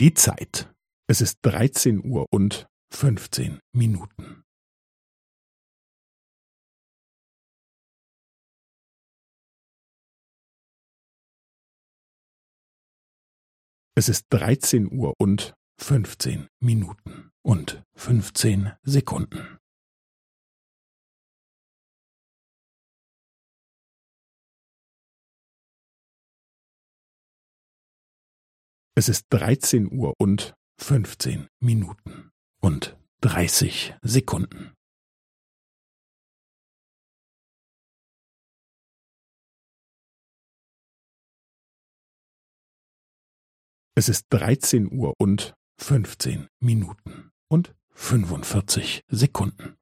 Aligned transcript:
Die 0.00 0.14
Zeit. 0.14 0.72
Es 1.08 1.20
ist 1.20 1.40
dreizehn 1.42 2.04
Uhr 2.04 2.26
und 2.30 2.68
fünfzehn 2.88 3.58
Minuten. 3.72 4.44
Es 13.96 14.08
ist 14.08 14.26
dreizehn 14.30 14.88
Uhr 14.92 15.14
und 15.18 15.54
fünfzehn 15.80 16.46
Minuten 16.60 17.32
und 17.42 17.82
fünfzehn 17.96 18.74
Sekunden. 18.84 19.57
Es 28.98 29.08
ist 29.08 29.26
dreizehn 29.30 29.92
Uhr 29.92 30.12
und 30.18 30.56
fünfzehn 30.76 31.46
Minuten 31.60 32.32
und 32.60 32.98
dreißig 33.20 33.94
Sekunden. 34.02 34.74
Es 43.94 44.08
ist 44.08 44.26
dreizehn 44.30 44.90
Uhr 44.92 45.14
und 45.20 45.54
fünfzehn 45.80 46.48
Minuten 46.58 47.30
und 47.46 47.76
fünfundvierzig 47.90 49.04
Sekunden. 49.06 49.77